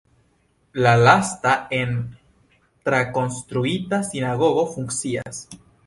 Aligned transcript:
La 0.85 0.93
lasta 1.01 1.51
en 1.79 1.93
trakonstruita 2.91 4.03
sinagogo 4.13 4.69
funkcias. 4.77 5.49